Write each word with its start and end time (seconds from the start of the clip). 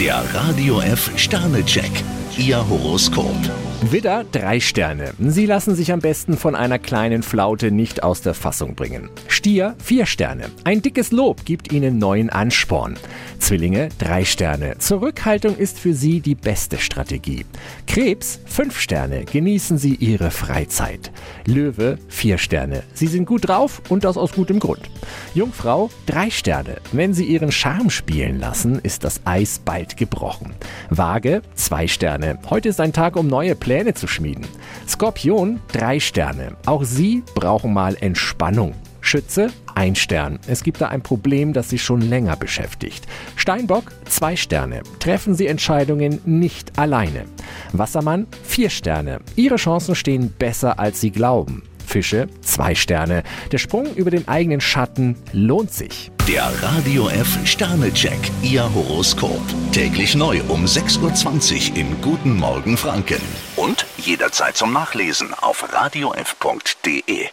Der 0.00 0.24
Radio 0.34 0.80
F 0.80 1.12
Sternecheck. 1.16 1.92
Ihr 2.36 2.68
Horoskop. 2.68 3.36
Widder, 3.92 4.24
drei 4.32 4.58
Sterne. 4.58 5.12
Sie 5.20 5.46
lassen 5.46 5.76
sich 5.76 5.92
am 5.92 6.00
besten 6.00 6.36
von 6.36 6.56
einer 6.56 6.80
kleinen 6.80 7.22
Flaute 7.22 7.70
nicht 7.70 8.02
aus 8.02 8.20
der 8.20 8.34
Fassung 8.34 8.74
bringen. 8.74 9.08
Stier, 9.28 9.76
vier 9.78 10.06
Sterne. 10.06 10.46
Ein 10.64 10.82
dickes 10.82 11.12
Lob 11.12 11.44
gibt 11.44 11.72
Ihnen 11.72 11.98
neuen 11.98 12.28
Ansporn. 12.28 12.96
Zwillinge, 13.44 13.90
drei 13.98 14.24
Sterne. 14.24 14.78
Zurückhaltung 14.78 15.58
ist 15.58 15.78
für 15.78 15.92
Sie 15.92 16.20
die 16.20 16.34
beste 16.34 16.78
Strategie. 16.78 17.44
Krebs, 17.86 18.40
fünf 18.46 18.80
Sterne. 18.80 19.26
Genießen 19.26 19.76
Sie 19.76 19.96
Ihre 19.96 20.30
Freizeit. 20.30 21.12
Löwe, 21.44 21.98
vier 22.08 22.38
Sterne. 22.38 22.84
Sie 22.94 23.06
sind 23.06 23.26
gut 23.26 23.46
drauf 23.46 23.82
und 23.90 24.04
das 24.04 24.16
aus 24.16 24.32
gutem 24.32 24.60
Grund. 24.60 24.88
Jungfrau, 25.34 25.90
drei 26.06 26.30
Sterne. 26.30 26.76
Wenn 26.92 27.12
Sie 27.12 27.26
Ihren 27.26 27.52
Charme 27.52 27.90
spielen 27.90 28.40
lassen, 28.40 28.78
ist 28.78 29.04
das 29.04 29.20
Eis 29.26 29.60
bald 29.62 29.98
gebrochen. 29.98 30.54
Waage, 30.88 31.42
zwei 31.54 31.86
Sterne. 31.86 32.38
Heute 32.48 32.70
ist 32.70 32.80
ein 32.80 32.94
Tag, 32.94 33.14
um 33.14 33.26
neue 33.26 33.54
Pläne 33.54 33.92
zu 33.92 34.06
schmieden. 34.06 34.46
Skorpion, 34.88 35.60
drei 35.70 36.00
Sterne. 36.00 36.56
Auch 36.64 36.84
Sie 36.84 37.22
brauchen 37.34 37.74
mal 37.74 37.94
Entspannung. 38.00 38.72
Schütze, 39.02 39.48
ein 39.74 39.94
Stern. 39.94 40.38
Es 40.46 40.62
gibt 40.62 40.80
da 40.80 40.88
ein 40.88 41.02
Problem, 41.02 41.52
das 41.52 41.68
Sie 41.68 41.78
schon 41.78 42.00
länger 42.00 42.36
beschäftigt. 42.36 43.06
Steinbock, 43.36 43.92
zwei 44.06 44.36
Sterne. 44.36 44.82
Treffen 45.00 45.34
Sie 45.34 45.46
Entscheidungen 45.46 46.20
nicht 46.24 46.78
alleine. 46.78 47.24
Wassermann, 47.72 48.26
vier 48.42 48.70
Sterne. 48.70 49.20
Ihre 49.36 49.56
Chancen 49.56 49.94
stehen 49.94 50.30
besser, 50.30 50.78
als 50.78 51.00
Sie 51.00 51.10
glauben. 51.10 51.62
Fische, 51.86 52.28
zwei 52.40 52.74
Sterne. 52.74 53.22
Der 53.52 53.58
Sprung 53.58 53.94
über 53.94 54.10
den 54.10 54.26
eigenen 54.26 54.60
Schatten 54.60 55.16
lohnt 55.32 55.72
sich. 55.72 56.10
Der 56.26 56.50
Radio 56.62 57.08
F 57.08 57.38
Sternecheck. 57.46 58.18
Ihr 58.42 58.72
Horoskop. 58.74 59.42
Täglich 59.72 60.14
neu 60.14 60.40
um 60.48 60.64
6.20 60.64 61.72
Uhr 61.72 61.76
im 61.76 62.00
Guten 62.00 62.36
Morgen 62.36 62.76
Franken. 62.76 63.20
Und 63.56 63.86
jederzeit 63.98 64.56
zum 64.56 64.72
Nachlesen 64.72 65.34
auf 65.34 65.72
radiof.de. 65.72 67.28